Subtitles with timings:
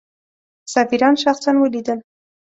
[0.73, 1.99] سفیران شخصا ولیدل.